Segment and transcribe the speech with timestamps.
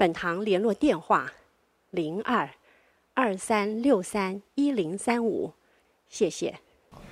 [0.00, 1.30] 本堂联络电话：
[1.90, 2.48] 零二
[3.12, 5.52] 二三六三一零三五，
[6.08, 6.58] 谢谢。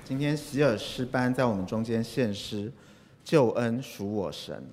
[0.03, 2.73] 今天喜尔诗班在我们中间献诗，
[3.23, 4.67] 救恩属我神。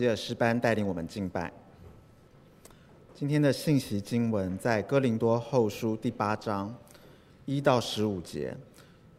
[0.00, 1.52] 谢谢喜尔诗班带领我们敬拜。
[3.14, 6.74] 今天的信息经文在哥林多后书第八章
[7.44, 8.56] 一到十五节，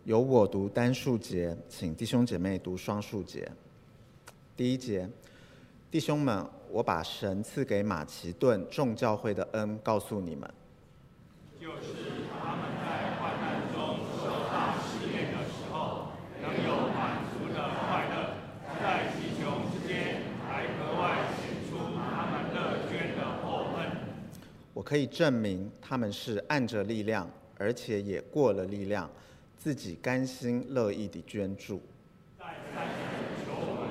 [0.06, 3.48] 由我读单数节，请弟兄姐妹读双数节。
[4.58, 5.08] 第一节，
[5.92, 10.52] 弟兄们，我把神赐给马其顿众教会的恩告诉你们。
[11.60, 12.01] 就是。
[24.92, 27.26] 可以证明他们是按着力量，
[27.58, 29.10] 而且也过了力量，
[29.58, 31.82] 自己甘心乐意地捐助。
[32.38, 32.44] 在
[32.76, 32.88] 在
[33.38, 33.88] 求我们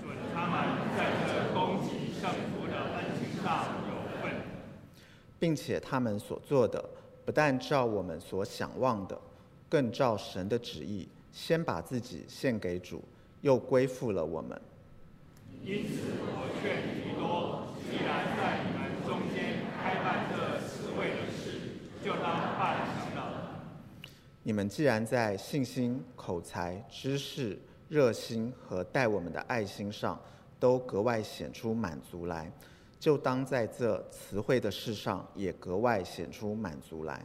[0.00, 4.42] 准他们在这供给圣福的恩情上有份，
[5.40, 6.88] 并且他们所做的
[7.24, 9.20] 不但照我们所想望的，
[9.68, 13.02] 更照神的旨意，先把自己献给主，
[13.40, 14.62] 又归附了我们。
[15.64, 18.73] 因此，我劝提多，既然在你们中间开
[20.02, 21.60] 办这慈惠的事，
[22.04, 23.60] 就当办成了。
[24.42, 27.58] 你们既然在信心、口才、知识、
[27.88, 30.18] 热心和待我们的爱心上，
[30.58, 32.50] 都格外显出满足来，
[32.98, 37.24] 就当在这词汇的事上也格外显出满足来。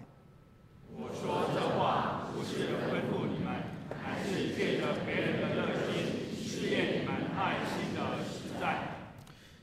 [0.96, 8.96] 我说这话不是吩咐你们，乃是借着别人的热心试验你们爱心的实在。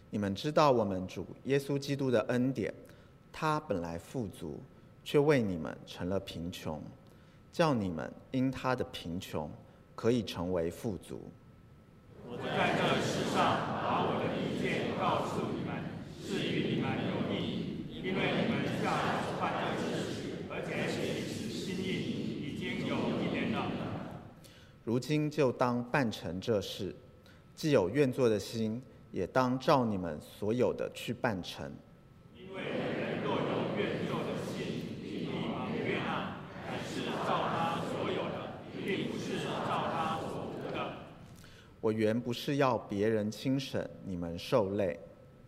[0.08, 2.72] 你们知道我们主耶稣基督的恩典，
[3.38, 4.58] 他本来富足，
[5.04, 6.82] 却为你们成了贫穷，
[7.52, 9.50] 叫你们因他的贫穷
[9.94, 11.20] 可以成为富足。
[12.26, 13.36] 我在这世上
[13.84, 15.84] 把我的意见告诉你们，
[16.24, 21.20] 是与你们有益，因为你们向我办这事，而且起
[21.52, 21.92] 心意
[22.40, 23.70] 已经有一年了。
[24.82, 26.96] 如今就当办成这事，
[27.54, 28.80] 既有愿做的心。
[29.12, 31.72] 也当照你们所有的去办成。
[32.34, 36.36] 因为人若有愿做的心，必蒙悦纳，
[36.66, 40.76] 乃是照他所有的，并不是照他所无的。
[41.80, 44.98] 我原不是要别人轻省你们受累，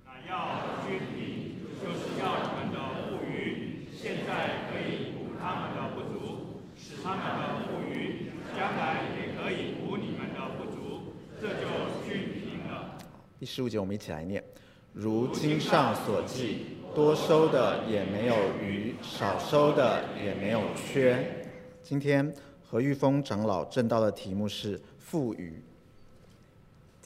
[0.05, 2.79] 乃要均平，就是要你们的
[3.09, 11.67] 富余，现在可以补他们的不足，使他们的富余将来也可以补你们的不足，这就
[12.07, 12.99] 均平了。
[13.41, 14.45] 第十五节，我们一起来念：
[14.93, 21.49] 如经上所记，多收的也没有余，少收的也没有缺。
[21.83, 22.33] 今天
[22.63, 25.61] 何玉峰长老正道的题目是富余。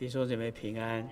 [0.03, 1.09] 弟兄姐妹平安。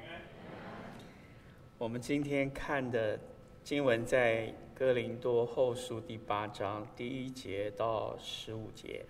[1.78, 3.20] 我们今天看的
[3.62, 9.06] 经文在哥林多后书第八章第一节到十五节。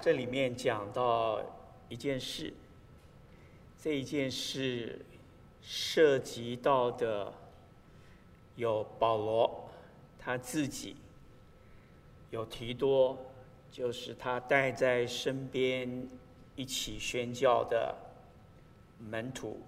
[0.00, 1.42] 这里面讲到
[1.88, 2.54] 一件事。
[3.76, 5.04] 这一件事
[5.60, 7.34] 涉及到的
[8.54, 9.68] 有保罗
[10.16, 10.94] 他自己，
[12.30, 13.18] 有提多，
[13.72, 16.08] 就是他带在身边
[16.56, 17.96] 一起宣教的
[18.98, 19.60] 门徒，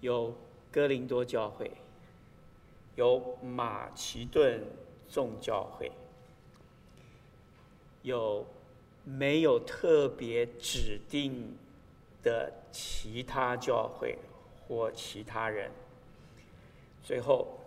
[0.00, 0.34] 有
[0.72, 1.70] 哥林多教会，
[2.96, 4.62] 有马其顿
[5.08, 5.92] 众教会，
[8.02, 8.46] 有
[9.04, 11.56] 没有特别指定
[12.22, 14.18] 的其他教会
[14.66, 15.70] 或其他人，
[17.02, 17.60] 最后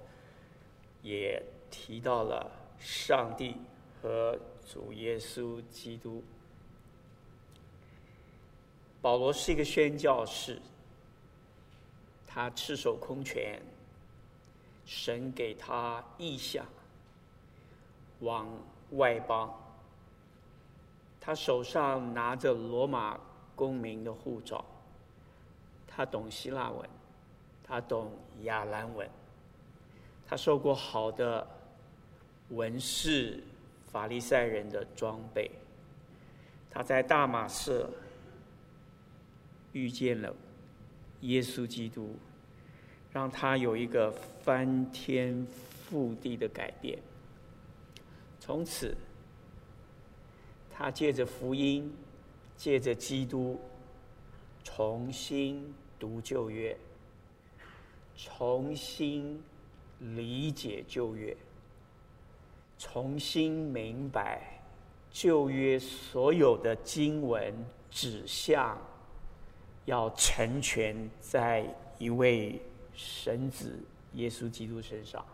[1.04, 2.50] 也提到了
[2.80, 3.56] 上帝
[4.02, 6.24] 和主耶稣基督。
[9.08, 10.60] 保罗是一个宣教士，
[12.28, 13.58] 他赤手空拳，
[14.86, 16.66] 神给他异象，
[18.20, 18.46] 往
[18.92, 19.58] 外邦，
[21.22, 23.18] 他手上拿着罗马。
[23.56, 24.64] 公民的护照，
[25.88, 26.90] 他懂希腊文，
[27.64, 28.12] 他懂
[28.42, 29.10] 亚兰文，
[30.28, 31.48] 他受过好的
[32.50, 33.42] 文士、
[33.90, 35.50] 法利赛人的装备，
[36.70, 37.90] 他在大马色
[39.74, 40.36] 遇见了
[41.22, 42.16] 耶稣基督，
[43.12, 44.12] 让他有一个
[44.44, 45.46] 翻天
[45.90, 47.00] 覆地的改变。
[48.40, 48.96] 从此，
[50.72, 51.92] 他借着福音。
[52.60, 53.62] 借着基督
[54.64, 56.76] 重新读旧约，
[58.16, 59.40] 重新
[60.00, 61.38] 理解旧约，
[62.80, 64.60] 重新明白
[65.12, 67.54] 旧约所有的经文
[67.92, 68.76] 指向
[69.88, 71.66] 要成全在
[71.98, 72.62] 一位
[72.94, 73.80] 神子
[74.14, 75.26] 耶稣基督身上。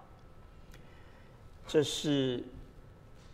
[1.67, 2.43] 这是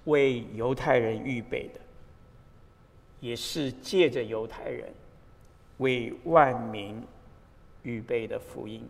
[0.06, 1.80] 为犹太人预备的。
[3.22, 4.90] 也是借着犹太人
[5.80, 7.04] 为万民
[7.84, 8.88] 预备的福音，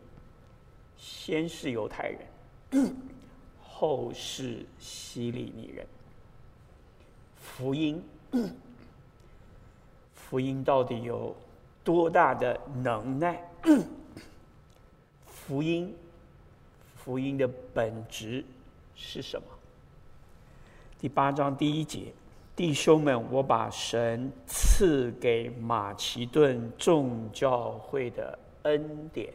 [0.95, 2.95] 先是犹太人，
[3.59, 5.83] 后是希利尼人。
[7.41, 8.03] 福音，
[10.13, 11.35] 福音到底有
[11.89, 13.41] 多大的能耐？
[15.25, 15.95] 福音，
[16.95, 18.45] 福音的本质
[18.93, 19.47] 是什么？
[20.99, 22.13] 第八章第一节。
[22.55, 29.33] 弟兄们，我把神赐给马其顿众教会的恩典，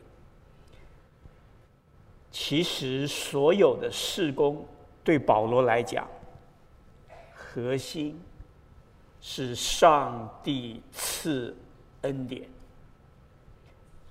[2.30, 4.64] 其实所有的事工
[5.02, 6.06] 对保罗来讲，
[7.34, 8.20] 核心
[9.20, 11.56] 是上帝赐
[12.04, 12.48] 恩典。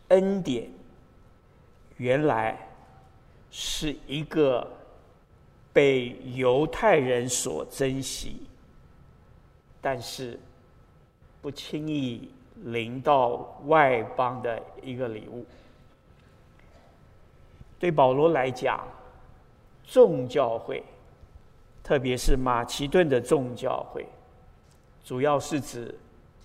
[0.09, 0.69] 恩典
[1.97, 2.55] 原来
[3.50, 4.69] 是一个
[5.71, 8.45] 被犹太人所珍惜，
[9.81, 10.39] 但是
[11.41, 15.43] 不轻易临到外邦的一个礼物。
[17.79, 18.88] 对保罗来讲，
[19.83, 20.83] 众教会，
[21.83, 24.05] 特别是马其顿的众教会，
[25.03, 25.93] 主要是指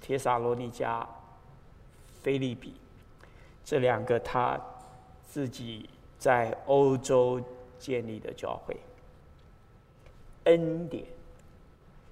[0.00, 1.06] 帖撒罗尼迦、
[2.22, 2.74] 菲利比
[3.64, 4.60] 这两个他
[5.26, 7.40] 自己在欧洲
[7.78, 8.76] 建立的教会。
[10.44, 11.04] 恩典，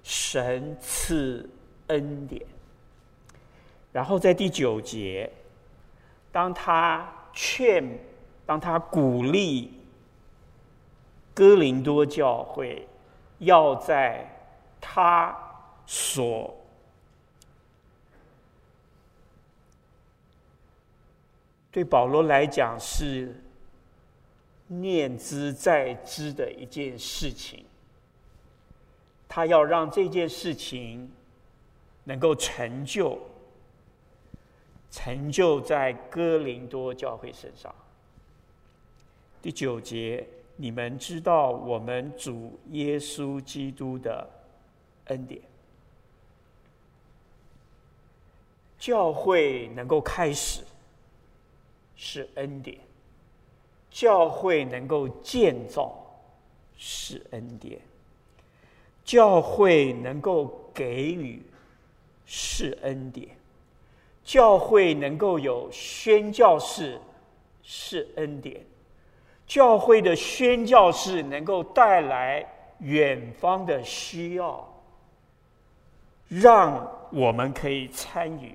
[0.03, 1.49] 神赐
[1.87, 2.45] 恩典。
[3.91, 5.31] 然后在第九节，
[6.31, 7.83] 当他劝。
[8.47, 9.73] 当他鼓励
[11.33, 12.87] 哥林多教会
[13.39, 14.25] 要在
[14.79, 15.37] 他
[15.85, 16.56] 所
[21.77, 23.39] 对保罗来讲是
[24.65, 27.63] 念兹在兹的一件事情，
[29.27, 31.07] 他要让这件事情
[32.03, 33.19] 能够成就，
[34.89, 37.71] 成就在哥林多教会身上。
[39.39, 44.27] 第九节，你们知道我们主耶稣基督的
[45.09, 45.39] 恩典，
[48.79, 50.63] 教会能够开始
[51.97, 52.77] 是恩典，
[53.89, 55.93] 教会能够建造
[56.77, 57.81] 是恩典，
[59.03, 61.41] 教会能够给予
[62.25, 63.27] 是恩典，
[64.23, 67.01] 教会能够有宣教士
[67.63, 68.63] 是恩典。
[69.47, 72.45] 教会的宣教士能够带来
[72.79, 74.67] 远方的需要，
[76.27, 78.53] 让我们可以参与，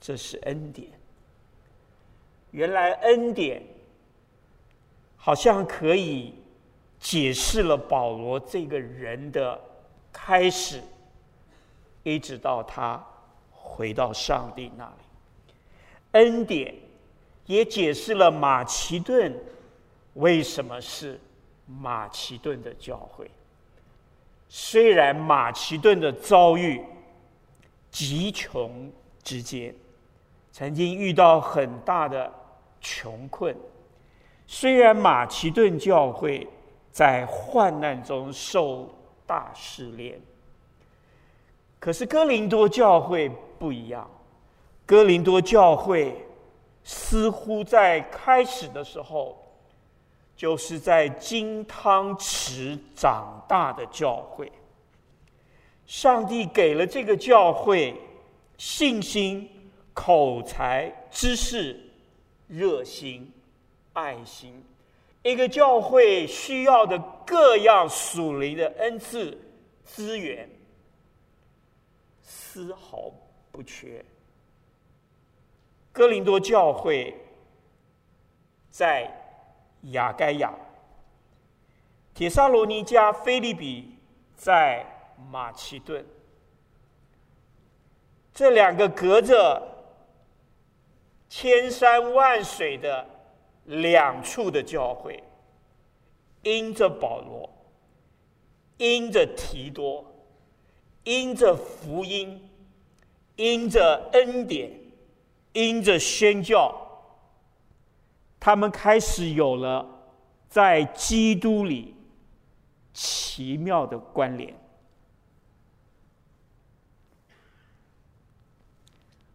[0.00, 0.88] 这是恩典。
[2.54, 3.60] 原来恩典
[5.16, 6.32] 好像可以
[7.00, 9.60] 解释了保罗这个人的
[10.12, 10.80] 开始，
[12.04, 13.04] 一直到他
[13.50, 14.92] 回到上帝那里。
[16.12, 16.72] 恩典
[17.46, 19.34] 也解释了马其顿。
[20.12, 21.18] 为什么是
[21.66, 23.28] 马其顿的教会？
[24.48, 26.80] 虽然马其顿的遭遇
[27.90, 28.92] 极穷
[29.24, 29.74] 之间，
[30.52, 32.32] 曾经遇到很大的
[32.84, 33.52] 穷困；
[34.46, 36.46] 虽然马其顿教会
[36.92, 38.94] 在患难中受
[39.26, 40.20] 大试炼，
[41.80, 44.08] 可是哥林多教会不一样。
[44.86, 46.14] 哥林多教会
[46.84, 49.40] 似乎在开始的时候。
[50.36, 54.50] 就是在金汤匙长大的教会，
[55.86, 57.94] 上帝给了这个教会
[58.58, 59.48] 信心、
[59.92, 61.78] 口才、知识、
[62.56, 63.32] 热心、
[63.94, 64.62] 爱心，
[65.22, 69.36] 一个教会需要的各样属灵的恩赐
[69.84, 70.48] 资源，
[72.22, 73.10] 丝毫
[73.50, 74.04] 不缺。
[75.92, 77.14] 哥林多教会
[78.70, 79.10] 在。
[79.88, 80.50] 雅盖亚、
[82.14, 83.98] 帖撒罗尼迦、菲利比，
[84.34, 84.82] 在
[85.30, 86.02] 马其顿，
[88.32, 89.62] 这两个隔着
[91.36, 93.04] 千山万水的
[93.64, 95.20] 两处的教会，
[96.44, 97.50] 因着保罗，
[98.76, 100.04] 因着提多，
[101.02, 102.40] 因着福音，
[103.34, 104.70] 因着恩典，
[105.54, 106.72] 因着宣教。
[108.38, 109.84] 他们开始有了
[110.48, 111.96] 在基督里
[112.92, 114.54] 奇妙的关联。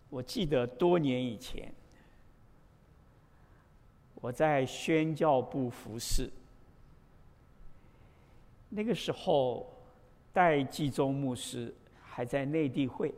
[0.09, 1.69] 我记得多年以前，
[4.21, 6.29] 我在宣教部服侍，
[8.69, 9.71] 那个时候
[10.33, 13.13] 戴季忠牧师还在内地会。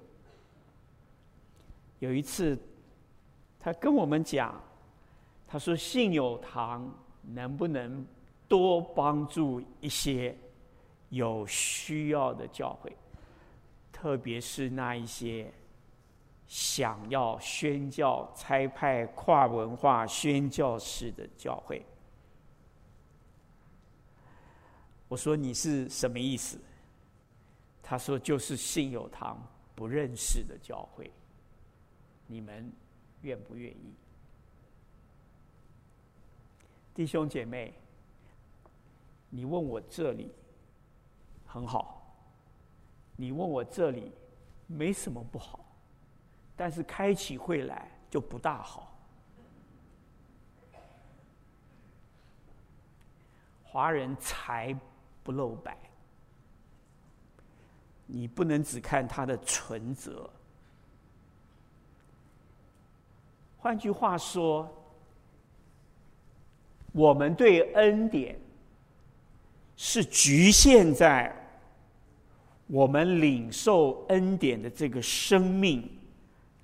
[2.00, 2.58] 有一次，
[3.60, 4.60] 他跟我们讲。
[5.53, 6.89] 他说：“信友堂
[7.24, 8.08] 能不能
[8.48, 10.34] 多帮助一些
[11.10, 12.96] 有需要的教会，
[13.91, 15.51] 特别是那一些
[16.53, 21.81] 想要宣教、差派跨文化宣教士的教会？”
[25.08, 26.60] 我说：“你是什么意思？”
[27.81, 29.41] 他说：“就是信友堂
[29.74, 31.10] 不认识的教会，
[32.27, 32.70] 你们
[33.22, 33.96] 愿不愿意？”
[36.93, 37.74] 弟兄姐妹，
[39.29, 40.29] 你问我这里
[41.46, 42.13] 很好，
[43.15, 44.12] 你问我这里
[44.67, 45.65] 没什么不好，
[46.61, 48.95] 但是开起会来就不大好。
[53.63, 54.71] 华人财
[55.23, 55.75] 不露白，
[58.05, 60.29] 你不能只看他的存折。
[63.57, 64.71] 换句话说，
[66.91, 68.39] 我们对恩典
[69.75, 71.35] 是局限在
[72.67, 75.89] 我们领受恩典的这个生命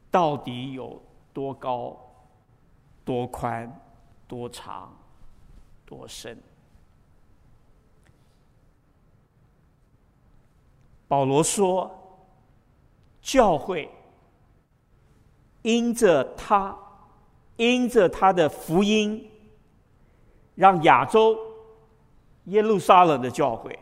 [0.10, 1.02] 到底有
[1.34, 1.98] 多高、
[3.04, 3.72] 多宽、
[4.28, 4.92] 多长、
[5.86, 6.38] 多深。
[11.08, 11.90] 保罗说
[13.22, 13.90] ：“教会
[15.62, 16.78] 因着他，
[17.56, 19.30] 因着他的福音，
[20.56, 21.38] 让亚洲
[22.46, 23.80] 耶路撒冷的教会，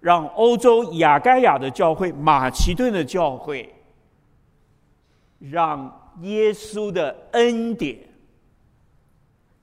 [0.00, 3.74] 让欧洲亚该亚的教会、马其顿的教会，
[5.38, 7.98] 让耶稣的恩典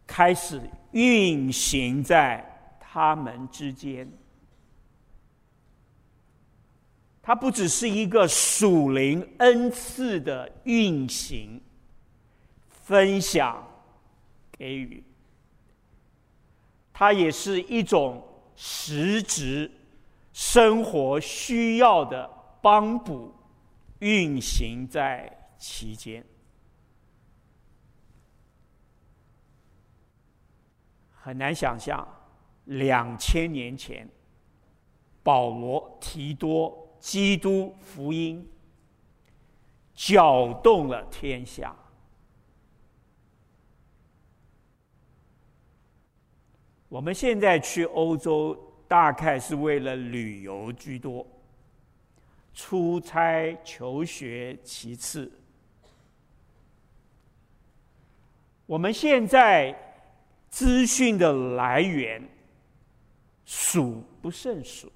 [0.06, 0.62] 开始
[0.92, 2.44] 运行在
[2.80, 4.08] 他们之间。”
[7.26, 11.62] 它不只是一个属灵恩赐的运行、
[12.68, 13.66] 分享、
[14.58, 15.02] 给予，
[16.92, 18.22] 它也是一种
[18.58, 19.72] 实质
[20.34, 22.30] 生活需要的
[22.62, 23.34] 帮补，
[24.00, 26.22] 运行在期间。
[31.14, 32.06] 很难想象，
[32.66, 34.06] 两千年前，
[35.24, 36.78] 保罗提多。
[37.00, 38.50] 基督福音
[39.94, 41.76] 搅动了天下。
[46.88, 51.28] 我们现在去欧洲，大概是为了旅游居多，
[52.54, 55.30] 出差求学其次。
[58.66, 59.76] 我们现在
[60.50, 62.22] 资讯的来源
[63.46, 64.92] 数不胜数。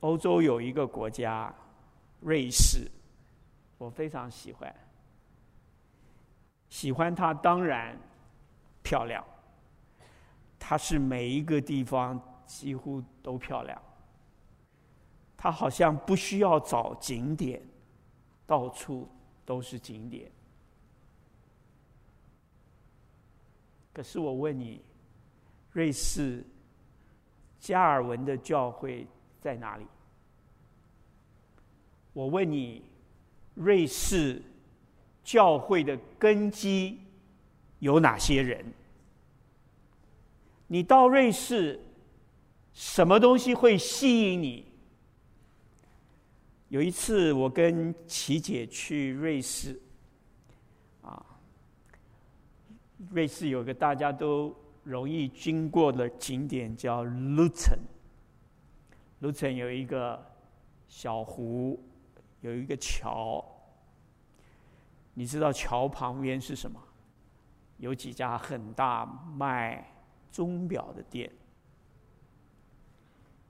[0.00, 1.54] 欧洲有一个国家，
[2.20, 2.90] 瑞士，
[3.78, 4.74] 我非常喜欢。
[6.68, 7.96] 喜欢它当然
[8.82, 9.24] 漂亮，
[10.58, 13.80] 它是每一个地方几乎都漂亮。
[15.36, 17.62] 它好像不需要找景点，
[18.46, 19.08] 到处
[19.44, 20.30] 都是景点。
[23.92, 24.80] 可是我问你，
[25.72, 26.44] 瑞士
[27.60, 29.06] 加尔文的教会
[29.40, 29.86] 在哪里？
[32.12, 32.82] 我问你，
[33.54, 34.42] 瑞士
[35.22, 37.00] 教会的根基
[37.78, 38.64] 有哪些人？
[40.66, 41.80] 你到瑞士，
[42.72, 44.66] 什么东西会吸引你？
[46.68, 49.80] 有一次，我跟琪姐去瑞士，
[51.02, 51.24] 啊，
[53.10, 60.22] 瑞士有个大家都容易经过的景点叫 Lutzen，Lutzen 有一个
[60.88, 61.82] 小湖。
[62.40, 63.42] 有一个桥，
[65.14, 66.78] 你知道桥旁边是什么？
[67.78, 69.90] 有几家很大卖
[70.30, 71.32] 钟表的店。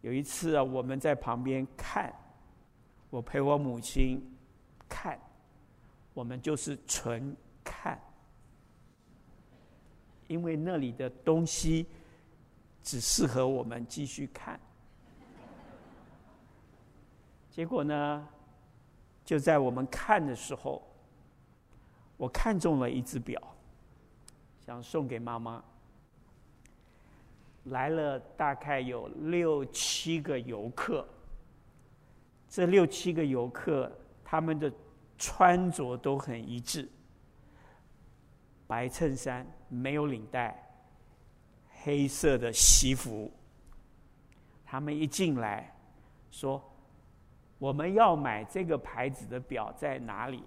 [0.01, 2.15] 有一次啊，我们在旁边看，
[3.15, 4.21] 我陪我母亲
[4.89, 5.17] 看，
[6.15, 7.97] 我们就是纯看，
[10.27, 11.87] 因为那里的东西
[12.83, 14.59] 只适合我们继续看。
[17.53, 18.29] 结果呢？
[19.25, 20.83] 就在我们看的时候，
[22.17, 23.41] 我看中了一只表，
[24.67, 25.63] 想送给妈妈。
[27.67, 31.07] 来了大概有六七个游客，
[32.55, 33.91] 这六七个游客
[34.25, 34.73] 他们的
[35.19, 36.89] 穿着都很一致：
[38.65, 40.57] 白衬衫，没有领带，
[41.83, 43.29] 黑色的西服。
[44.65, 45.75] 他们一进来，
[46.31, 46.63] 说。
[47.59, 50.45] 我们要买这个牌子的表在哪里？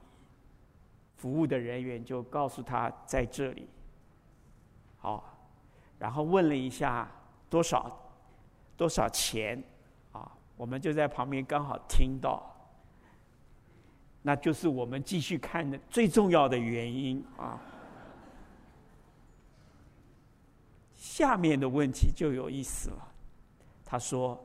[1.17, 3.67] 服务的人员就告诉他在这里。
[4.97, 5.37] 好，
[5.99, 7.11] 然后问了一下
[7.49, 7.99] 多少
[8.77, 9.61] 多少钱？
[10.57, 12.53] 我们就在旁边刚好听到，
[14.21, 17.61] 那就是我们继续看的最重要的原因啊。
[20.95, 23.07] 下面的问题就有意思了，
[23.85, 24.43] 他说。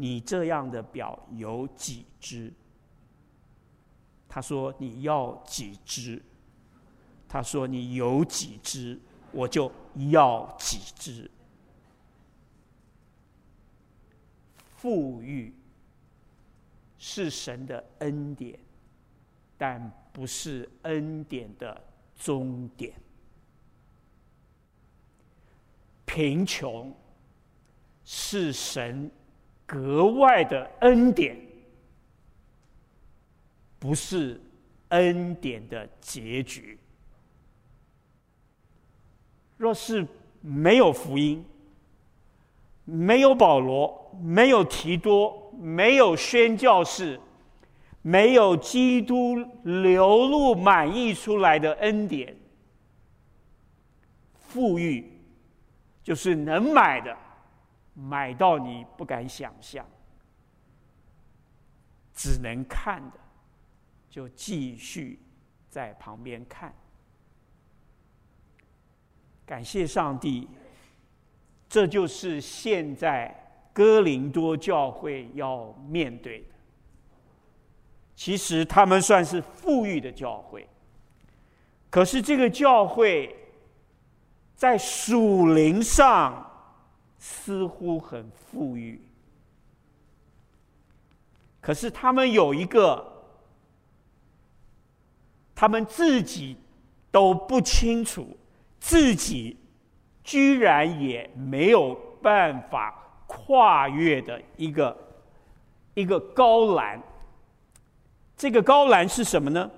[0.00, 2.52] 你这样的表有几只？
[4.28, 6.22] 他说：“你要几只？”
[7.28, 8.96] 他说：“你有几只，
[9.32, 9.68] 我就
[10.10, 11.28] 要几只。”
[14.80, 15.52] 富裕
[16.98, 18.56] 是神的恩典，
[19.56, 21.84] 但不是恩典的
[22.16, 22.94] 终点。
[26.06, 26.94] 贫穷
[28.04, 29.10] 是神
[29.66, 31.36] 格外的恩典，
[33.80, 34.40] 不是
[34.90, 36.78] 恩典的结局。
[39.56, 40.06] 若是
[40.40, 41.44] 没有福音，
[42.90, 47.20] 没有保罗，没有提多，没有宣教士，
[48.00, 52.34] 没有基督流露满溢出来的恩典，
[54.38, 55.20] 富裕
[56.02, 57.14] 就是能买的，
[57.92, 59.84] 买到你不敢想象；
[62.14, 63.18] 只能看的，
[64.08, 65.20] 就继续
[65.68, 66.74] 在旁边看。
[69.44, 70.48] 感谢上帝，
[71.68, 73.34] 这就是现在
[73.72, 76.46] 哥林多教会要面对的。
[78.16, 80.68] 其实他们算是富裕的教会，
[81.90, 83.36] 可是这个教会
[84.56, 86.44] 在属灵上
[87.18, 89.00] 似乎很富裕，
[91.60, 93.06] 可是他们有一个，
[95.54, 96.56] 他们自己
[97.10, 98.36] 都不清楚。
[98.80, 99.56] 自己
[100.28, 102.94] 居然也没有办法
[103.26, 104.94] 跨越的一个
[105.94, 107.02] 一个高栏，
[108.36, 109.70] 这个高栏是什么呢？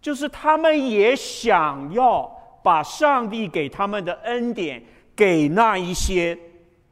[0.00, 2.28] 就是他们也想要
[2.62, 4.80] 把上帝给他们的恩典
[5.16, 6.38] 给那一些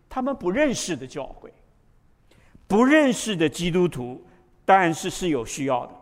[0.08, 1.54] 他们不认识的教会、
[2.66, 4.20] 不认识的基督徒，
[4.64, 5.92] 但是是有需要的。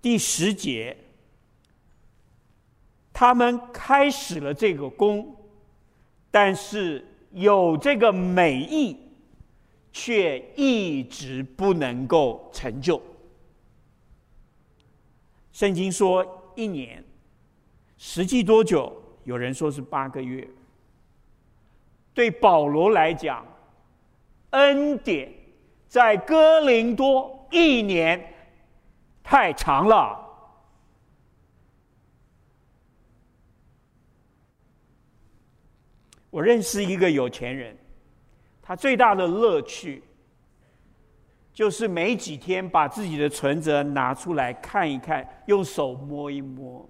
[0.00, 0.96] 第十节。
[3.20, 5.36] 他们开始了这个工，
[6.30, 8.96] 但是有这个美意，
[9.92, 12.98] 却一直不能够成就。
[15.52, 17.04] 圣经说一年，
[17.98, 18.90] 实际多久？
[19.24, 20.48] 有人说是八个月。
[22.14, 23.46] 对保罗来讲，
[24.52, 25.30] 恩典
[25.86, 28.32] 在哥林多一年
[29.22, 30.19] 太长了。
[36.30, 37.76] 我认识一个有钱人，
[38.62, 40.02] 他最大的乐趣
[41.52, 46.88] 就是每几天把自己的存折拿出来看一看，用手摸一摸。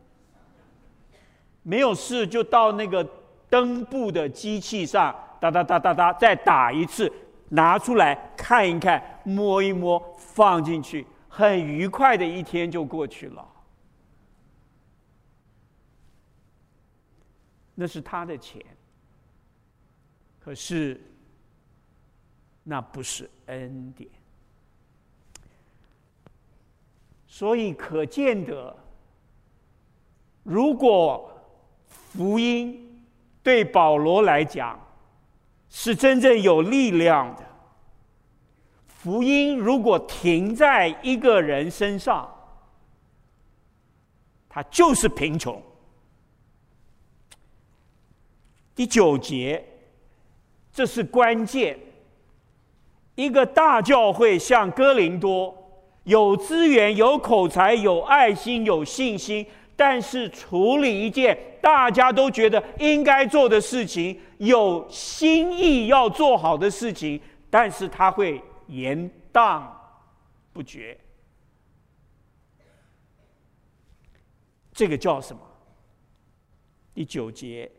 [1.63, 3.07] 没有事就到那个
[3.49, 7.11] 登布的机器上哒哒哒哒哒再打一次，
[7.49, 13.47] 拿出来看一看，摸一摸，放进去，很愉快的一天就过去了。
[17.75, 18.63] 那是他的钱。
[20.43, 20.99] 可是，
[22.65, 24.11] 那不是恩典，
[27.27, 28.75] 所以可见得，
[30.43, 31.31] 如果
[31.85, 33.05] 福音
[33.43, 34.81] 对保罗来讲
[35.69, 37.47] 是真正有力量的，
[38.89, 42.29] 福音如果停在一个人身上，
[44.49, 45.63] 他就是贫穷。
[48.75, 49.67] 第九节。
[50.73, 51.79] 这是关键。
[53.17, 55.55] 一个大教会像哥林多，
[56.05, 69.63] 有资源、有口才、有爱心、有信心，但是处理一件大家都觉得应该做的事情，有心意要做好的事情，但是他会延宕
[70.53, 70.97] 不绝。
[74.73, 75.43] 这个叫什么？
[76.95, 77.71] 第九节。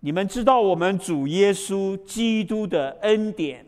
[0.00, 3.64] 你们知道我们主耶稣基督的恩典，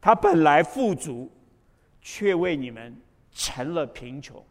[0.00, 1.30] 他本来富足，
[2.02, 2.94] 却为你们
[3.32, 4.44] 成了贫穷。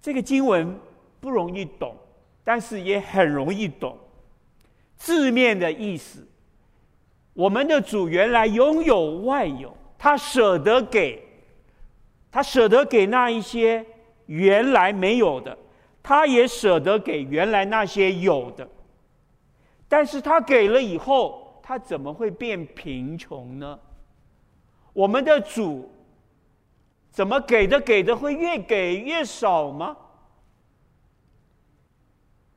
[0.00, 0.78] 这个经文
[1.20, 1.96] 不容易懂，
[2.44, 3.98] 但是也很容易懂。
[4.96, 6.24] 字面的意思，
[7.34, 11.20] 我们的主原来拥有万有，他舍得给，
[12.30, 13.84] 他舍得给那一些
[14.26, 15.58] 原来没有的，
[16.04, 18.68] 他也舍得给原来那些有的。
[19.88, 23.78] 但是他给了以后，他怎么会变贫穷呢？
[24.92, 25.90] 我们的主
[27.10, 29.96] 怎么给的给的会越给越少吗？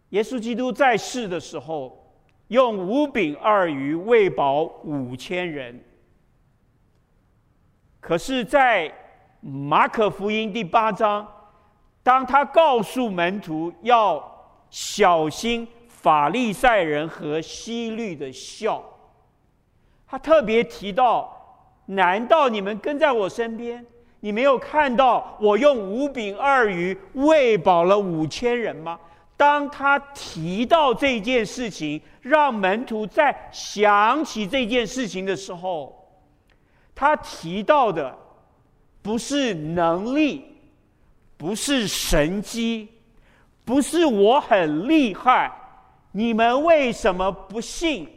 [0.10, 2.14] 耶稣基督在世的时候，
[2.50, 5.82] 用五饼二鱼喂饱五千人。
[8.02, 8.94] 可是，在
[9.40, 11.26] 马可福音第八章，
[12.04, 14.22] 当他告诉门徒要
[14.70, 15.66] 小心
[16.02, 18.84] 法利赛人和希律的笑，
[20.08, 23.86] 他特别提到：难道你们跟在我身边，
[24.20, 29.00] 你没有看到我用五饼二鱼喂饱了五千人吗？
[29.38, 36.08] 当他提到这件事情，让门徒在想起这件事情的时候，
[36.94, 38.18] 他提到的
[39.02, 40.48] 不是能力。
[41.38, 42.88] 不是神迹，
[43.66, 45.52] 不是我很厉害，
[46.12, 48.10] 你们为什么不信？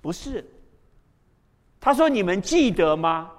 [0.00, 0.44] 不是。
[1.80, 3.30] 他说：“你们记得吗？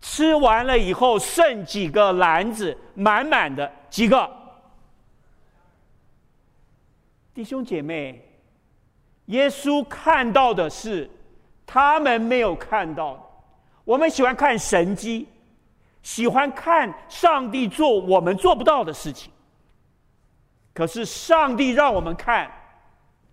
[0.00, 4.30] 吃完了以后剩几个篮子，满满的几个。”
[7.34, 8.24] 弟兄姐妹，
[9.26, 11.10] 耶稣看到的是
[11.66, 13.22] 他们没有看到的。
[13.84, 15.26] 我们喜欢看神迹。
[16.00, 19.30] 喜欢看上帝做我们做不到的事情，
[20.72, 22.50] 可是上帝让我们看，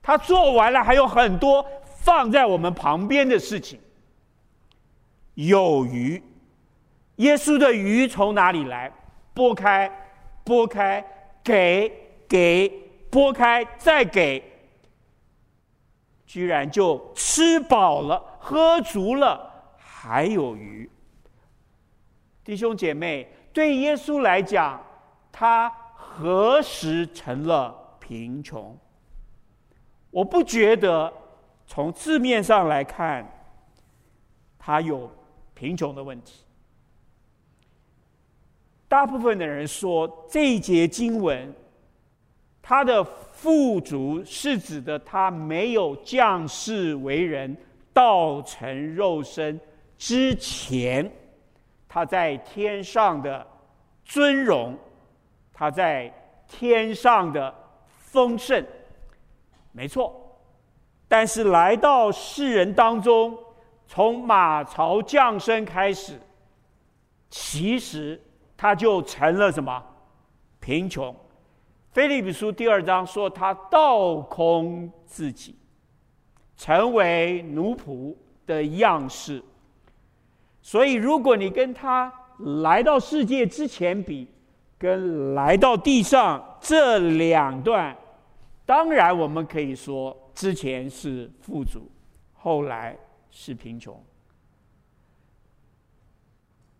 [0.06, 3.80] 他做完了，还有很多放在我们旁边的事情。
[5.34, 6.22] 有鱼，
[7.16, 8.94] 耶稣的鱼从哪里来？
[9.34, 9.92] 拨开，
[10.44, 11.04] 拨开，
[11.44, 11.92] 给，
[12.30, 12.70] 给，
[13.10, 14.44] 拨开，再给，
[16.28, 20.88] 居然就吃饱了，喝足了，还有鱼。
[22.44, 24.80] 弟兄姐妹，对耶稣来讲，
[25.32, 28.78] 他何时成了贫穷？
[30.16, 31.12] 我不觉得，
[31.68, 33.30] 从字面上来看，
[34.58, 35.12] 他有
[35.54, 36.46] 贫穷的问题。
[38.88, 41.54] 大部分的人说，这一节经文，
[42.62, 47.54] 他的富足是指的他没有降世为人、
[47.92, 49.60] 道成肉身
[49.98, 51.12] 之前。
[51.90, 53.46] 他在天上的
[54.06, 54.78] 尊荣，
[55.52, 56.10] 他在
[56.48, 57.54] 天上的
[57.98, 58.66] 丰盛，
[59.76, 60.40] 没错。
[61.08, 63.38] 但是来到世人当中，
[63.86, 66.20] 从马槽降生开始，
[67.30, 68.20] 其实
[68.56, 69.84] 他就成了什么？
[70.62, 71.14] 贫穷。
[71.92, 75.56] 腓利比书第二章说，他倒空自己，
[76.58, 78.16] 成为奴仆
[78.48, 79.44] 的样式。
[80.62, 82.12] 所以，如果你跟他
[82.64, 84.28] 来到世界之前比，
[84.78, 87.96] 跟来到地上这两段，
[88.66, 91.90] 当然我们可以说之前是富足，
[92.34, 92.98] 后来
[93.30, 94.02] 是贫穷。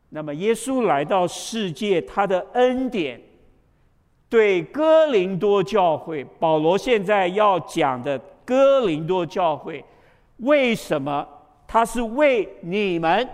[0.10, 3.22] 那么，耶稣来到世界，他的恩典
[4.30, 9.84] 对哥林多教会，保罗现在要讲的哥林多教会，
[10.38, 11.28] 为什么
[11.68, 13.28] 他是为你们？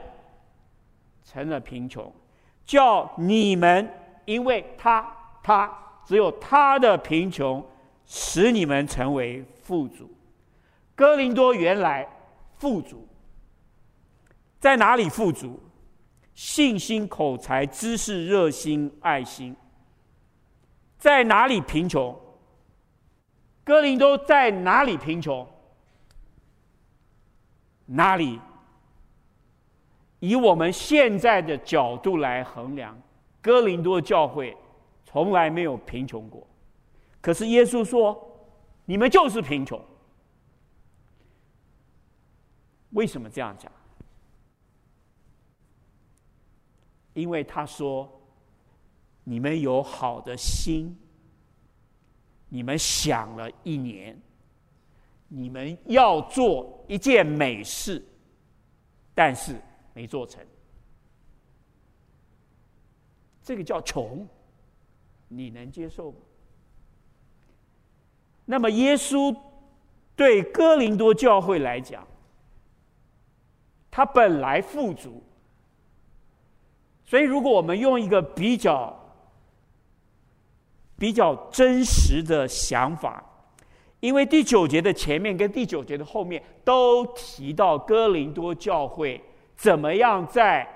[1.24, 2.12] 成了贫穷，
[2.66, 3.88] 叫你们，
[4.26, 5.72] 因为他他
[6.04, 7.64] 只有他的贫穷，
[8.14, 10.12] 使你们成为富足。
[10.96, 12.06] 哥林多原来
[12.58, 13.08] 富足，
[14.60, 15.58] 在哪里富足？
[16.34, 19.56] 信心、口才、知识、热心、爱心。
[20.98, 22.14] 在哪里贫穷？
[23.64, 25.48] 哥林多在哪里贫穷？
[27.86, 28.42] 哪里？
[30.20, 33.02] 以我们现在的角度来衡量，
[33.42, 34.56] 哥林多教会
[35.06, 36.46] 从来没有贫穷过。
[37.22, 38.50] 可是耶稣说
[38.86, 39.82] ：“你们就是贫穷。”
[42.92, 43.72] 为什么这样讲？
[47.14, 48.22] 因为他说
[49.24, 50.98] ：“你们有好的心，
[52.50, 54.20] 你们想了一年，
[55.28, 58.04] 你们要做一件美事，
[59.14, 59.56] 但是。”
[59.94, 60.42] 没做成，
[63.44, 64.26] 这个叫穷，
[65.28, 66.18] 你能接受吗？
[68.52, 69.34] 那么耶稣
[70.14, 72.06] 对哥林多教会来讲，
[73.90, 75.24] 他本来富足，
[77.06, 78.94] 所以如果我们用一个比较
[80.98, 83.24] 比较真实的想法，
[84.02, 89.24] 因为第九节的前面跟第九节的后面都提到哥林多教会。
[89.56, 90.68] 怎么样在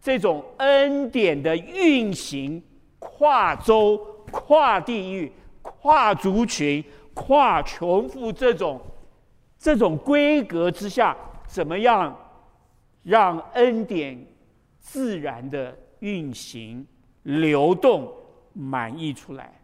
[0.00, 2.62] 这种恩典的运行、
[2.98, 3.98] 跨州、
[4.30, 5.30] 跨地域、
[5.64, 8.80] 跨族群、跨穷富这种
[9.58, 11.16] 这种规格之下，
[11.48, 12.16] 怎么样
[13.02, 14.24] 让恩典
[14.78, 16.86] 自然的运行、
[17.24, 18.14] 流动、
[18.52, 19.60] 满溢出来？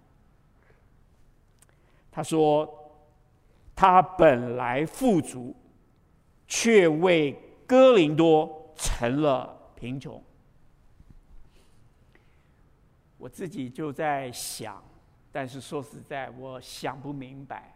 [2.10, 2.68] 他说
[3.76, 5.54] ：“他本来富足，
[6.48, 7.38] 却为。”
[7.70, 10.20] 哥林多成了贫穷。
[13.16, 14.82] 我自己就在想，
[15.32, 17.74] 但是说实在，我想不明白。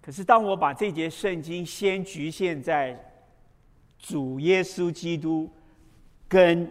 [0.00, 2.98] 可是当我把这节圣经先局限在
[3.98, 5.50] 主耶稣基督
[6.26, 6.70] 跟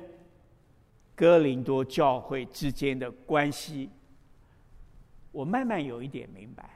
[1.16, 3.90] 哥林多教会之间的关系，
[5.32, 6.68] 我慢慢有一点明白。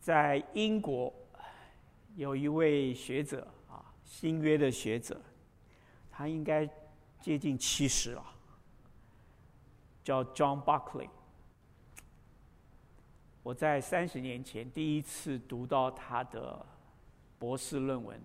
[0.00, 1.12] 在英国
[2.16, 5.20] 有一位学者啊，新约的学者，
[6.10, 6.66] 他应该
[7.20, 8.24] 接近七十了，
[10.08, 11.10] 叫 John Buckley。
[13.42, 16.64] 我在三十年前第一次读到他的
[17.38, 18.18] 博士论文，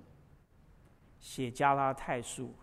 [1.19, 2.53] 写加拉太书，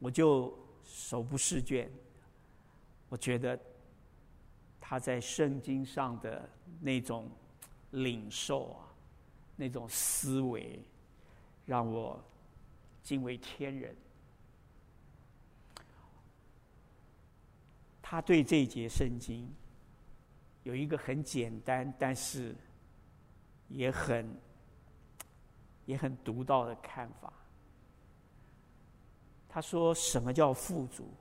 [0.00, 1.88] 我就手不释卷，
[3.08, 3.56] 我觉得。
[4.80, 6.48] 他在圣经上的
[6.80, 7.30] 那种
[7.90, 8.88] 领受啊，
[9.54, 10.82] 那种思维，
[11.66, 12.18] 让我
[13.02, 13.94] 惊为天人。
[18.10, 19.46] 他对这一节圣经
[20.62, 22.56] 有一个很简单，但是
[23.68, 24.34] 也很
[25.84, 27.30] 也很独到的看法。
[29.46, 31.12] 他说：“什么叫富足？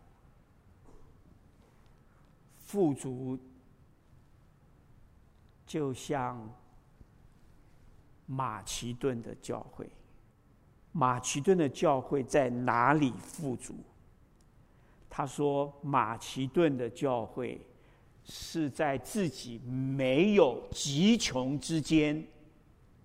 [2.58, 3.38] 富足。”
[5.68, 6.50] 就像
[8.26, 9.92] 马其顿的教会，
[10.94, 13.76] 马其顿的教会在哪里富足？
[15.10, 17.60] 他说，马其顿的教会
[18.24, 22.24] 是在自己没有极穷之间，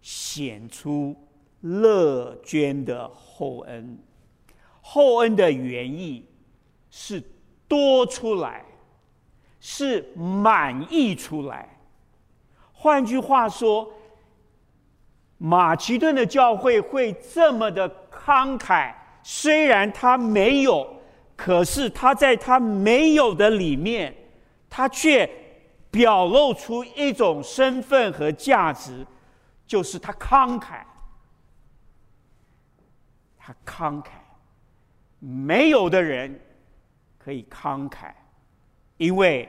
[0.02, 1.16] 显出
[1.60, 3.98] 乐捐的厚恩。
[4.80, 6.26] 厚恩的原意
[6.90, 7.22] 是
[7.68, 8.64] 多出来，
[9.60, 11.78] 是满溢出来。
[12.72, 13.90] 换句话说，
[15.38, 21.00] 马其顿的教会会这么的慷慨，虽然他没有，
[21.44, 24.14] 可是他在他没有的里面，
[24.70, 25.28] 他却
[25.90, 29.04] 表露出一种身份和价值，
[29.66, 30.84] 就是他慷慨，
[33.36, 34.10] 他慷慨，
[35.18, 36.40] 没有的人
[37.18, 38.12] 可以慷慨，
[38.96, 39.48] 因为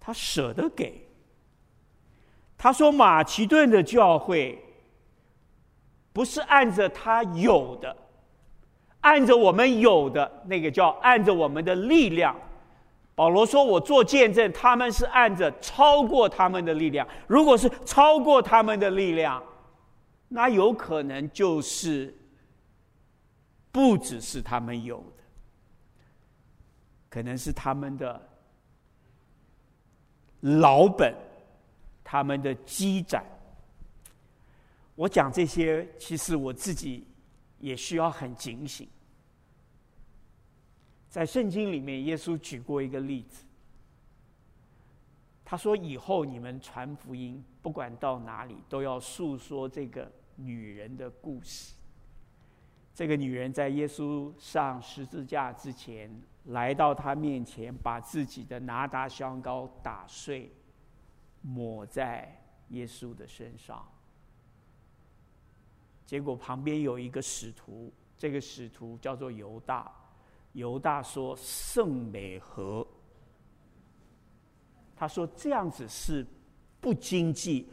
[0.00, 1.00] 他舍得给。
[2.58, 4.60] 他说：“马其顿的教会
[6.12, 7.96] 不是按着他有的，
[9.04, 12.34] 按着我们有的那个叫按着我们的力量。”
[13.14, 17.06] 保罗说：“我做见证，他们是按着超过他们的力量。
[17.28, 19.40] 如果是超过他们的力量，
[20.28, 22.12] 那有可能就是
[23.70, 25.22] 不只是他们有的，
[27.08, 28.20] 可能是他们的
[30.40, 31.14] 老本。”
[32.06, 33.24] 他们的积攒，
[34.94, 37.04] 我讲这些，其实我自己
[37.58, 38.86] 也需要很警醒。
[41.14, 43.44] 在圣经里面，耶稣举过一个例子，
[45.44, 51.76] 他说：“以后你们传福音，不管到哪里，都要诉说这个女人的故事。
[52.92, 56.10] 这个女人在耶稣上十字架之前，
[56.46, 60.50] 来到他面前，把自己的拿达香膏打碎。”
[61.42, 63.86] 抹在耶稣的身上，
[66.04, 69.92] 结果旁边有一个使徒，这个使徒叫做犹大。
[70.54, 72.84] 犹大说：“圣美和。”
[74.96, 76.26] 他说：“这样子是
[76.80, 77.68] 不经济、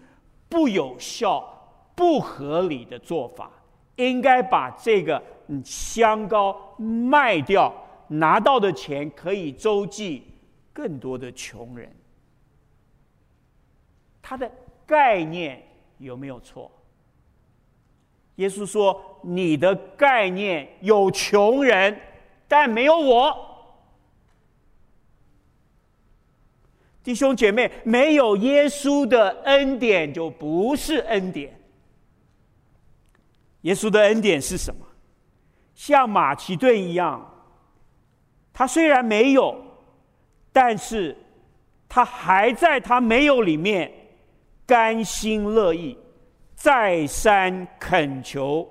[0.49, 1.47] 不有效、
[1.95, 3.51] 不合理的做法，
[3.95, 5.23] 应该把这个
[5.63, 7.73] 香膏卖掉，
[8.07, 10.23] 拿到的钱可以周济
[10.73, 11.89] 更多的穷人。”
[14.21, 14.51] 他的
[14.85, 15.61] 概念
[15.97, 16.71] 有没有错？
[18.35, 21.95] 耶稣说：“你的概念有穷人，
[22.51, 23.47] 但没有我。”
[27.01, 31.57] 弟兄姐妹，没有耶稣的恩典就不是恩典。
[33.61, 34.85] 耶稣的恩典是什么？
[35.73, 37.25] 像马其顿一样，
[38.51, 39.57] 他虽然没有，
[40.51, 41.15] 但是
[41.87, 43.89] 他还在他没有里面。
[44.63, 45.97] 甘心乐意，
[46.55, 48.65] 再三恳求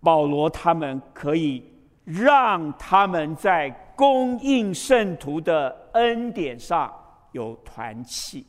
[0.00, 1.62] 保罗他们可以
[2.06, 6.92] 让他们在供应圣徒的恩典上
[7.32, 8.46] 有团契，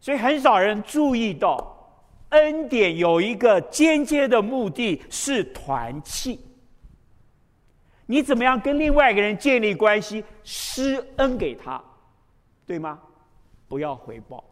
[0.00, 1.74] 所以很少人注意到
[2.30, 6.40] 恩典有一个间接的目的是团契。
[8.06, 10.24] 你怎么样跟另外一个人建立关系？
[10.42, 11.80] 施恩给他，
[12.66, 13.00] 对吗？
[13.68, 14.42] 不要回报，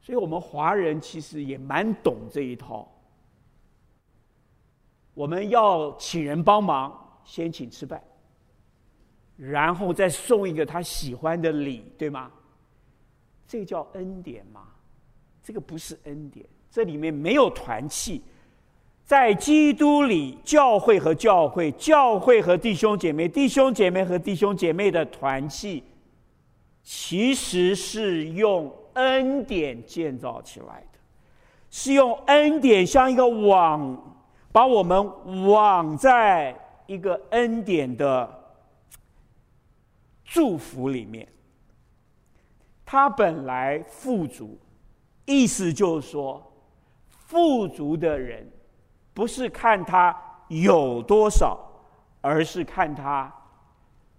[0.00, 2.90] 所以我们华人其实也蛮懂这一套。
[5.18, 8.00] 我们要请人帮忙，先请吃饭，
[9.36, 12.30] 然后再送一个他喜欢的礼，对吗？
[13.44, 14.68] 这个叫恩典吗？
[15.42, 18.22] 这个不是恩典，这里面没有团契。
[19.02, 25.82] 在基督里，教会和教会，教会和弟兄姐妹，弟兄姐妹和弟兄姐妹的团契，
[26.84, 30.98] 其实是用恩典建造起来的，
[31.70, 34.14] 是用恩典像一个网，
[34.58, 36.52] 把我们网在
[36.86, 38.28] 一个恩典的
[40.24, 41.28] 祝福里面。
[42.84, 44.58] 他本来富足，
[45.26, 46.42] 意思就是说，
[47.08, 48.44] 富足的人。
[49.14, 50.16] 不是看他
[50.48, 51.56] 有多少，
[52.20, 53.32] 而是看他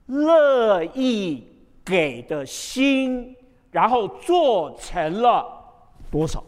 [0.06, 1.46] 乐意
[1.84, 3.36] 给的心，
[3.72, 5.46] 然后做成了
[6.10, 6.42] 多少。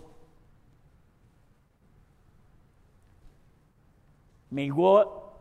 [4.53, 5.33] 美国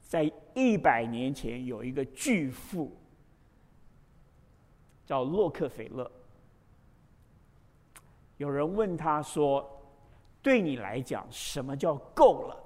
[0.00, 2.96] 在一百年前有一个巨富，
[5.04, 6.08] 叫洛克菲勒。
[8.36, 9.68] 有人问他说，
[10.40, 12.64] 对你来讲，什么叫够了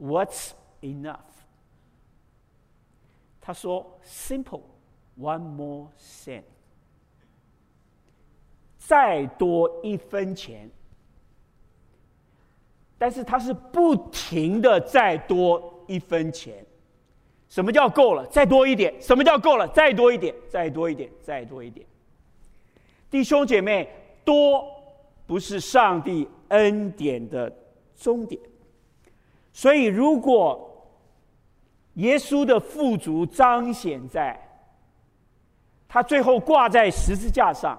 [0.00, 1.20] ？What's enough？
[3.40, 6.42] 他说：“Simple，one more cent。
[8.78, 10.68] 再多一分钱。”
[13.04, 16.64] 但是他是不停的再多一分钱。
[17.50, 18.24] 什么叫够了？
[18.28, 18.94] 再多一点。
[18.98, 19.68] 什么叫够了？
[19.68, 20.34] 再多一点。
[20.48, 21.10] 再多一点。
[21.20, 21.86] 再多一点。
[23.10, 23.86] 弟兄姐妹，
[24.24, 24.64] 多。
[25.26, 27.54] 不是上帝恩典的
[27.94, 28.40] 终点，
[29.52, 30.88] 所以如果
[31.94, 34.38] 耶稣的富足彰显在
[35.86, 37.78] 他最后挂在十字架上，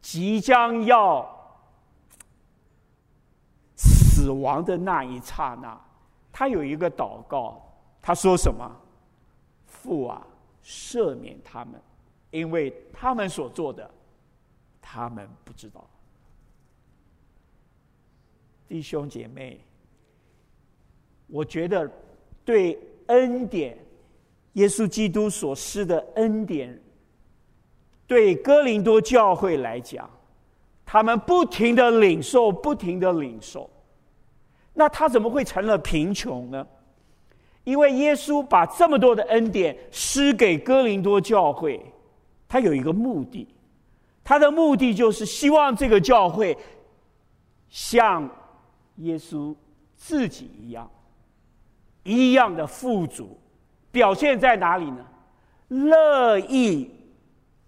[0.00, 1.35] 即将要
[4.26, 5.80] 死亡的那一刹那，
[6.32, 7.64] 他有一个祷告，
[8.02, 8.68] 他说什么？
[9.66, 10.26] 父啊，
[10.64, 11.80] 赦免他们，
[12.32, 13.88] 因为他们所做的。
[14.82, 15.88] 他们不知道，
[18.68, 19.60] 弟兄姐妹，
[21.28, 21.88] 我觉得
[22.44, 23.78] 对恩典，
[24.54, 26.80] 耶稣基督所施的恩典，
[28.08, 30.08] 对哥林多教会来讲，
[30.84, 33.68] 他们不停的领受，不停的领受，
[34.78, 36.66] 那他怎么会成了贫穷呢？
[37.64, 41.84] 因为耶稣把这么多的恩典施给哥林多教会，
[42.46, 43.48] 他有一个目的。
[44.22, 46.56] 他的目的就是希望这个教会
[47.68, 48.28] 像
[48.96, 49.54] 耶稣
[49.96, 50.88] 自己一样，
[52.02, 53.40] 一样的富足，
[53.90, 55.04] 表现在哪里呢？
[55.68, 56.90] 乐意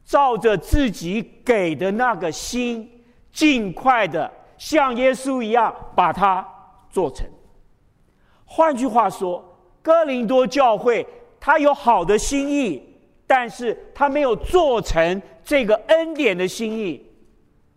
[0.05, 2.89] 照着自己给的那个心，
[3.33, 6.47] 尽快的像耶稣一样把它
[6.91, 7.26] 做成。
[8.45, 9.45] 换句话说，
[9.82, 11.07] 哥林多教会
[11.39, 12.82] 他有好的心意，
[13.26, 15.20] 但是他没有做成。
[15.45, 17.07] 这个恩典的心意，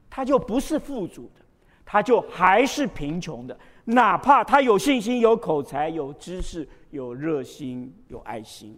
[0.09, 1.41] 他就不是富足的，
[1.85, 3.57] 他就还是贫穷的。
[3.85, 8.77] 哪怕他有信心、有口才、有知识、有热心、有爱心。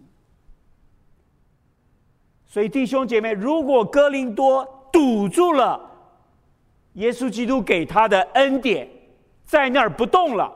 [2.46, 5.90] 所以弟兄姐妹，如果哥林多堵住了
[6.92, 8.88] 耶稣基督给他的恩典，
[9.44, 10.52] 在那儿不动了，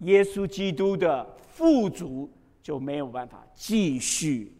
[0.00, 2.30] 耶稣基督的富足
[2.62, 4.52] 就没有办法继续。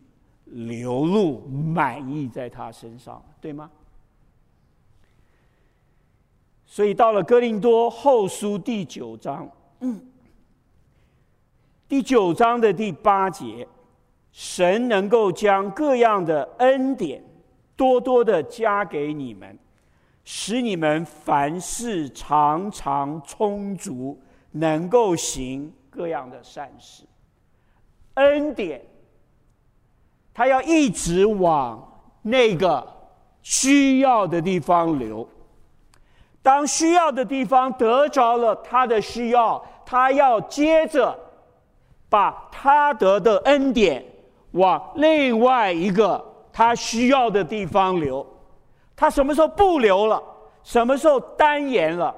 [0.48, 3.68] 流露满意在他身上，对吗？
[6.64, 10.00] 所以到了哥林多后书第九章，嗯，
[11.88, 13.66] 第九章的第八节，
[14.30, 17.20] 神能够将各样的恩典
[17.74, 19.58] 多多的加给你们，
[20.26, 24.20] 使你们凡事常常充足，
[24.50, 27.04] 能够行各样的善事。
[28.14, 28.82] 恩典。
[30.34, 31.82] 他要一直往
[32.20, 32.86] 那个
[33.40, 35.26] 需要的地方流。
[36.42, 41.18] 当需要的地方得着了他的需要，他要接着
[42.10, 44.04] 把他得的恩典
[44.50, 46.22] 往另外一个
[46.52, 48.26] 他需要的地方流。
[48.96, 50.22] 他什么时候不流了？
[50.64, 52.12] 什么时候单言了？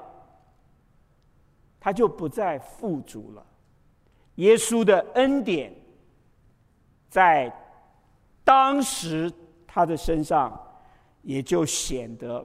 [1.79, 3.45] 他就不再富足了。
[4.35, 5.71] 耶稣的恩典
[7.09, 7.53] 在。
[8.41, 9.31] 当时
[9.67, 10.59] 他的身上
[11.21, 12.43] 也就显得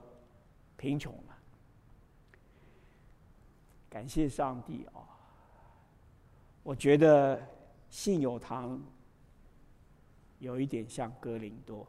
[0.77, 1.35] 贫穷了。
[3.89, 5.01] 感谢上帝啊！
[6.63, 7.41] 我觉得
[7.89, 8.79] 信友堂
[10.41, 11.87] 有一点像哥林多，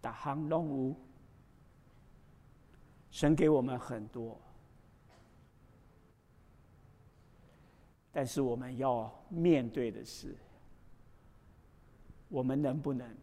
[0.00, 0.96] 大行龙武
[3.10, 4.40] 神给我们很多，
[8.12, 10.36] 但是我们要面对的是，
[12.28, 13.16] 我们能不能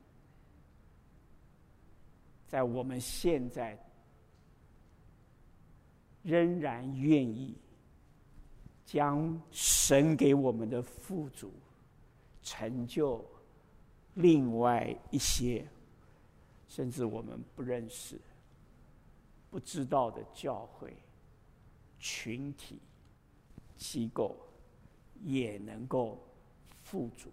[2.47, 3.78] 在我们现在
[6.23, 7.55] 仍然愿意
[8.86, 11.53] 将神给我们的富足
[12.41, 13.23] 成就
[14.15, 15.65] 另外一些。
[16.68, 18.20] 甚至我们不认识、
[19.49, 20.93] 不知道的教会、
[21.99, 22.80] 群体、
[23.78, 24.36] 机构，
[25.24, 26.20] 也能够
[26.84, 27.30] 富足。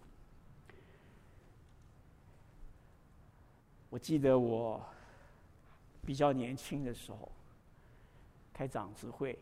[3.90, 4.82] 我记得我
[6.06, 7.30] 比较年轻的时候
[8.52, 9.38] 开长执会，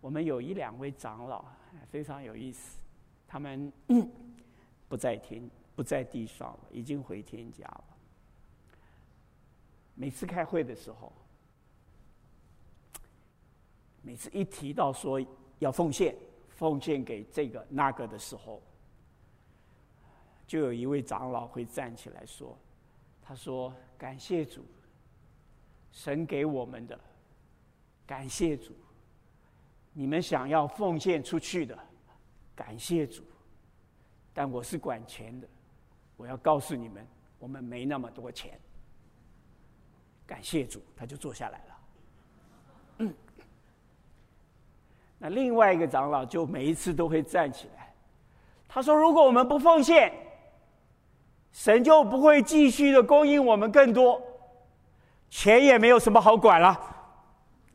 [0.00, 1.44] 我们有一两位长老
[1.90, 2.78] 非常有意思，
[3.26, 3.72] 他们
[4.88, 7.84] 不在天不在地上了，已经回天家了。
[9.98, 11.12] 每次开会的时候，
[14.00, 15.20] 每次一提到说
[15.58, 16.14] 要奉献。
[16.50, 18.60] 奉献给这个那个的时候，
[20.44, 22.58] 就有一位长老会站起来说
[23.22, 24.64] ：“他说感谢主，
[25.92, 26.98] 神给我们的，
[28.04, 28.72] 感谢主。
[29.92, 31.78] 你们想要奉献出去的，
[32.56, 33.22] 感谢主。
[34.34, 35.48] 但我是管钱的，
[36.16, 37.06] 我要告诉你们，
[37.38, 38.58] 我们没那么多钱。
[40.28, 41.64] 感谢主，他就坐下来了。”。
[45.18, 47.92] 那另外一个长老就每一次都会站起来，
[48.68, 50.12] 他说：“如果我们不奉献，
[51.50, 54.22] 神就不会继续的供应我们更多，
[55.28, 56.78] 钱也没有什么好管了。”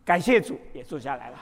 [0.05, 1.37] 感谢主，也坐下来了。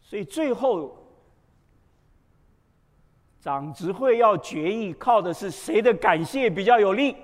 [0.00, 0.96] 所以最后，
[3.44, 7.14] 长执会要决议，靠的是谁的感谢比较有力？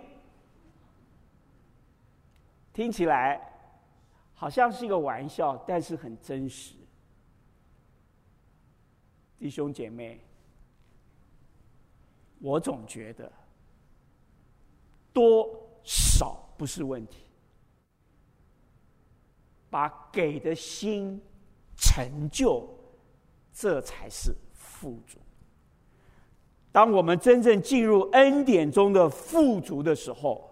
[2.75, 3.41] 听起来。
[4.35, 6.75] 好像是一个玩笑，但是很真实。
[9.39, 10.21] 弟兄姐妹，
[12.39, 13.33] 我总觉得
[15.15, 15.49] 多
[15.83, 17.25] 少不是问题，
[19.71, 21.19] 把给的心
[21.77, 22.69] 成就，
[23.55, 25.19] 这才是富足。
[26.73, 30.49] 当我们真正进入恩典中的富足的时候，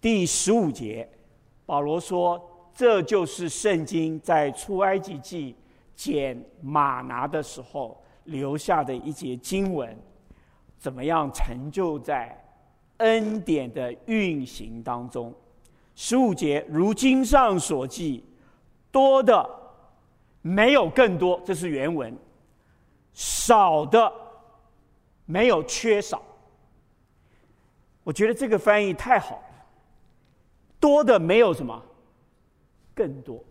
[0.00, 1.08] 第十五节，
[1.66, 2.46] 保罗说。
[2.72, 5.54] 这就是圣经在出埃及记
[5.94, 9.94] 捡马拿的时候留下的一节经文，
[10.78, 12.42] 怎么样成就在
[12.98, 15.34] 恩典的运行当中？
[15.94, 18.24] 十五节，如经上所记，
[18.90, 19.46] 多的
[20.40, 22.14] 没有更多，这是原文；
[23.12, 24.10] 少的
[25.30, 26.20] 没有缺少。
[28.02, 29.64] 我觉得这个翻译太好了，
[30.80, 31.80] 多的没有什么。
[32.92, 33.42] 更多，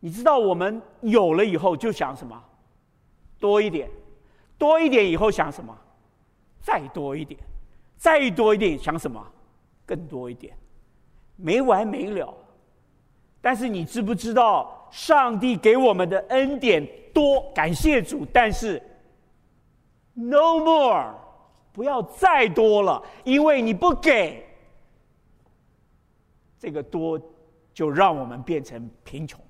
[0.00, 2.42] 你知道我们有了以后就想什么？
[3.38, 3.88] 多一点，
[4.56, 5.76] 多一点以后想什么？
[6.60, 7.38] 再多一点，
[7.96, 9.24] 再多一点想什么？
[9.84, 10.56] 更多一点，
[11.36, 12.34] 没完没了。
[13.40, 18.26] 但是你知不知道，上帝给我们的恩典多，感谢主。
[18.32, 18.82] 但是
[20.14, 21.14] ，no more，
[21.72, 24.46] 不要再多了，因为你不给，
[26.58, 27.20] 这个多。
[27.74, 29.42] 就让我们变成贫穷，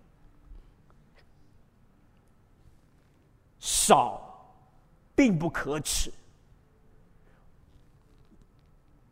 [3.59, 4.57] 少
[5.13, 6.13] 并不可耻。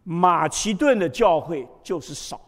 [0.05, 2.41] 马其顿的教会就是少，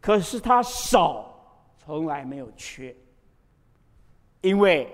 [0.00, 1.38] 可是他少
[1.76, 2.96] 从来没有缺，
[4.40, 4.90] 因为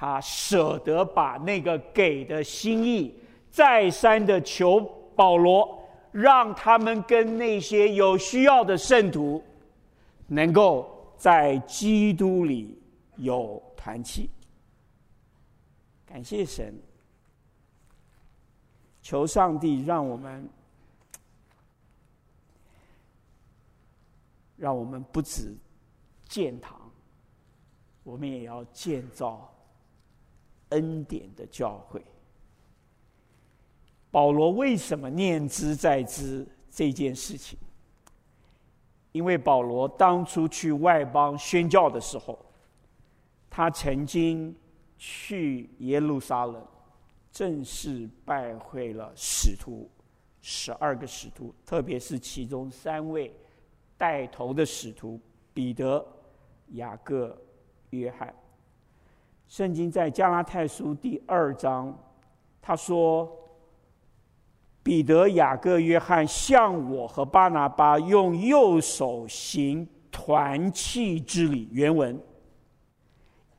[0.00, 3.14] 他舍得把那个给的心意
[3.50, 4.80] 再三的求
[5.14, 5.78] 保罗。
[6.12, 9.40] 让他们跟那些有需要的圣徒，
[10.26, 12.76] 能够在基督里
[13.14, 14.28] 有团契。
[16.04, 16.74] 感谢神，
[19.00, 20.48] 求上帝让我们，
[24.56, 25.54] 让我们不止
[26.28, 26.90] 建堂，
[28.02, 29.48] 我们也要建造
[30.70, 32.04] 恩典的教会。
[34.10, 37.56] 保罗为什么念之在兹这件事情？
[39.12, 42.38] 因为保罗当初去外邦宣教的时候，
[43.48, 44.54] 他曾经
[44.96, 46.64] 去耶路撒冷，
[47.32, 49.90] 正式拜会了使徒，
[50.40, 53.34] 十二个使徒，特别是其中三位
[53.96, 55.20] 带头的使徒
[55.52, 56.04] 彼得、
[56.74, 57.36] 雅各、
[57.90, 58.34] 约翰。
[59.50, 61.92] 圣经在加拉太书第二章，
[62.62, 63.36] 他说。
[64.82, 71.68] 彼得、雅各、约翰向我和巴拿巴用右手行团契之礼。
[71.70, 72.18] 原文，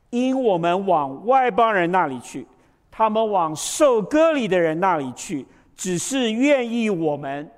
[0.10, 2.48] 因我们往外邦人那里去，
[2.90, 7.50] 他们往受割礼的人那里去，只是愿意我们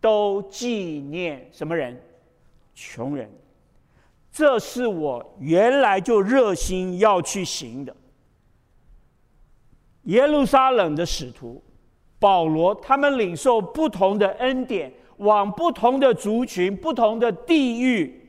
[0.00, 2.00] 都纪念什么人？
[2.76, 3.28] 穷人。
[4.34, 7.94] 这是我原来就热心要去行的。
[10.02, 11.62] 耶路撒冷的使徒
[12.18, 18.28] 保罗，他们领受不同的恩典，往不同的族群、不同的地域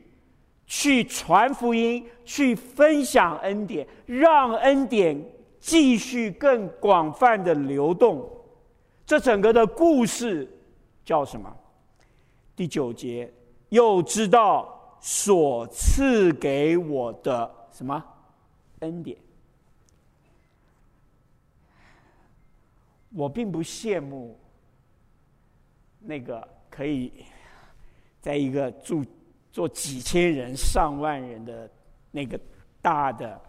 [0.64, 5.20] 去传福音，去分享恩典，让恩典
[5.58, 8.30] 继续更广泛的流动。
[9.04, 10.48] 这整个的故事
[11.04, 11.52] 叫什么？
[12.54, 13.28] 第九节，
[13.70, 14.75] 又知道
[15.08, 18.04] 所赐给我的什么
[18.80, 19.16] 恩典。
[23.10, 24.36] 我并不羡慕
[26.00, 27.24] 那个可以
[28.20, 29.04] 在一个住
[29.52, 31.70] 坐几千人、上万人的
[32.10, 32.36] 那个
[32.82, 33.40] 大的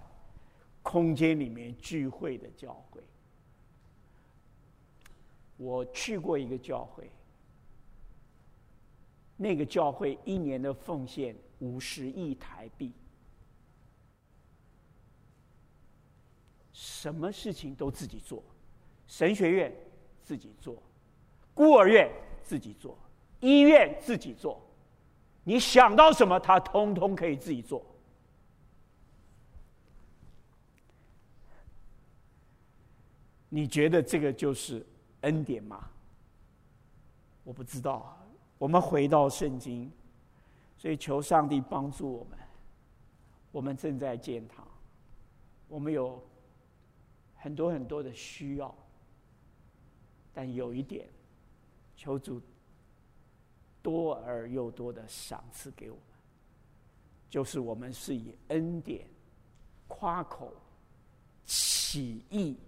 [0.84, 3.02] 空间里面聚会的教会。
[5.58, 7.10] 我去过一个教会，
[9.36, 12.94] 那个教会一年的奉献五十亿台币，
[16.72, 18.44] 什么事情都自己做。
[19.08, 19.74] 神学院
[20.22, 20.82] 自己做，
[21.54, 22.12] 孤儿院
[22.44, 22.98] 自己做，
[23.40, 24.62] 医院自己做，
[25.44, 27.84] 你想到什么，他通通可以自己做。
[33.50, 34.86] 你觉得这个就是
[35.22, 35.90] 恩典吗？
[37.46, 38.16] 我不知道。
[38.58, 39.90] 我们回到圣经，
[40.78, 42.38] 所以求上帝帮助我们。
[43.52, 44.68] 我们正在建堂，
[45.68, 46.22] 我们有
[47.36, 48.74] 很多很多的需要。
[50.34, 51.10] 但有一点，
[51.96, 52.40] 求主
[53.82, 56.04] 多而又多的赏赐给我们，
[57.28, 59.08] 就是我们是以恩典
[59.88, 60.54] 夸口、
[61.44, 62.60] 起意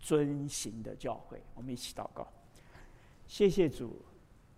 [0.00, 1.40] 遵行的教会。
[1.54, 2.26] 我们一起祷告，
[3.28, 4.02] 谢谢主。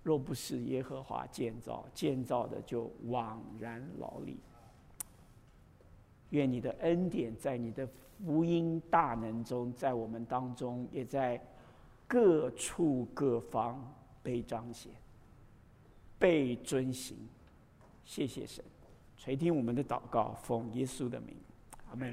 [0.02, 4.38] 若不是耶和华建造，建造的就枉然劳力。
[6.30, 7.88] 愿你的恩典在你的
[8.24, 11.40] 福音大能中，在我们当中，也在。
[12.12, 13.80] 各处各方
[14.20, 14.90] 被彰显，
[16.18, 17.16] 被遵行。
[18.04, 18.64] 谢谢神，
[19.16, 21.36] 垂听我们的祷告，奉耶稣的名，
[21.88, 22.12] 阿门。